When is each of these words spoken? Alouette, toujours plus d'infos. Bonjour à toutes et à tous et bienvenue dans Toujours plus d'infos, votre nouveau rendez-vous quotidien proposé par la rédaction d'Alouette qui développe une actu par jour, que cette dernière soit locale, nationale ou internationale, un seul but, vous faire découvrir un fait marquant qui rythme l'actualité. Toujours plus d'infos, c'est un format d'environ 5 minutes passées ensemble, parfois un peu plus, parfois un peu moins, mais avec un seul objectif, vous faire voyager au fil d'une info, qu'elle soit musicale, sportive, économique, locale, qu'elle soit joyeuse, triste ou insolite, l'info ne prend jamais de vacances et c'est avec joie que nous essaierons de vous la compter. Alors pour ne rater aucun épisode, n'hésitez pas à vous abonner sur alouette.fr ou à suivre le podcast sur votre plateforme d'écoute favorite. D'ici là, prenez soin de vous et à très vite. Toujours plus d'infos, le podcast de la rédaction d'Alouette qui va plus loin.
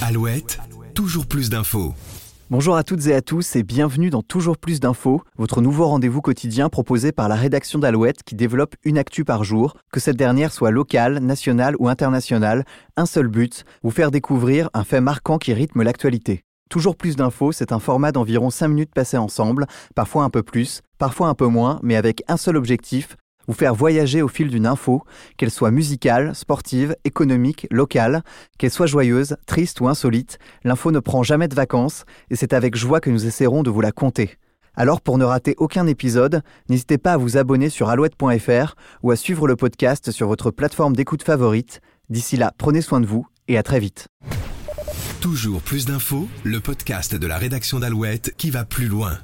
Alouette, 0.00 0.58
toujours 0.94 1.26
plus 1.26 1.50
d'infos. 1.50 1.94
Bonjour 2.50 2.76
à 2.76 2.84
toutes 2.84 3.06
et 3.06 3.14
à 3.14 3.22
tous 3.22 3.56
et 3.56 3.62
bienvenue 3.62 4.10
dans 4.10 4.22
Toujours 4.22 4.56
plus 4.56 4.80
d'infos, 4.80 5.22
votre 5.36 5.60
nouveau 5.60 5.86
rendez-vous 5.86 6.20
quotidien 6.20 6.68
proposé 6.68 7.12
par 7.12 7.28
la 7.28 7.34
rédaction 7.34 7.78
d'Alouette 7.78 8.22
qui 8.22 8.36
développe 8.36 8.76
une 8.84 8.98
actu 8.98 9.24
par 9.24 9.44
jour, 9.44 9.76
que 9.92 10.00
cette 10.00 10.16
dernière 10.16 10.52
soit 10.52 10.70
locale, 10.70 11.18
nationale 11.18 11.74
ou 11.78 11.88
internationale, 11.88 12.64
un 12.96 13.06
seul 13.06 13.28
but, 13.28 13.64
vous 13.82 13.90
faire 13.90 14.10
découvrir 14.10 14.70
un 14.74 14.84
fait 14.84 15.00
marquant 15.00 15.38
qui 15.38 15.52
rythme 15.52 15.82
l'actualité. 15.82 16.44
Toujours 16.70 16.96
plus 16.96 17.16
d'infos, 17.16 17.52
c'est 17.52 17.72
un 17.72 17.78
format 17.78 18.12
d'environ 18.12 18.50
5 18.50 18.68
minutes 18.68 18.94
passées 18.94 19.18
ensemble, 19.18 19.66
parfois 19.94 20.24
un 20.24 20.30
peu 20.30 20.42
plus, 20.42 20.82
parfois 20.98 21.28
un 21.28 21.34
peu 21.34 21.46
moins, 21.46 21.80
mais 21.82 21.96
avec 21.96 22.22
un 22.28 22.36
seul 22.36 22.56
objectif, 22.56 23.16
vous 23.46 23.54
faire 23.54 23.74
voyager 23.74 24.22
au 24.22 24.28
fil 24.28 24.48
d'une 24.48 24.66
info, 24.66 25.02
qu'elle 25.36 25.50
soit 25.50 25.70
musicale, 25.70 26.34
sportive, 26.34 26.96
économique, 27.04 27.66
locale, 27.70 28.22
qu'elle 28.58 28.70
soit 28.70 28.86
joyeuse, 28.86 29.36
triste 29.46 29.80
ou 29.80 29.88
insolite, 29.88 30.38
l'info 30.64 30.90
ne 30.90 31.00
prend 31.00 31.22
jamais 31.22 31.48
de 31.48 31.54
vacances 31.54 32.04
et 32.30 32.36
c'est 32.36 32.52
avec 32.52 32.76
joie 32.76 33.00
que 33.00 33.10
nous 33.10 33.26
essaierons 33.26 33.62
de 33.62 33.70
vous 33.70 33.80
la 33.80 33.92
compter. 33.92 34.36
Alors 34.74 35.00
pour 35.00 35.16
ne 35.16 35.24
rater 35.24 35.54
aucun 35.56 35.86
épisode, 35.86 36.42
n'hésitez 36.68 36.98
pas 36.98 37.14
à 37.14 37.16
vous 37.16 37.38
abonner 37.38 37.70
sur 37.70 37.88
alouette.fr 37.88 38.74
ou 39.02 39.10
à 39.10 39.16
suivre 39.16 39.48
le 39.48 39.56
podcast 39.56 40.10
sur 40.10 40.28
votre 40.28 40.50
plateforme 40.50 40.94
d'écoute 40.94 41.22
favorite. 41.22 41.80
D'ici 42.10 42.36
là, 42.36 42.52
prenez 42.58 42.82
soin 42.82 43.00
de 43.00 43.06
vous 43.06 43.26
et 43.48 43.56
à 43.56 43.62
très 43.62 43.80
vite. 43.80 44.08
Toujours 45.20 45.62
plus 45.62 45.86
d'infos, 45.86 46.28
le 46.44 46.60
podcast 46.60 47.16
de 47.16 47.26
la 47.26 47.38
rédaction 47.38 47.80
d'Alouette 47.80 48.34
qui 48.36 48.50
va 48.50 48.64
plus 48.64 48.86
loin. 48.86 49.18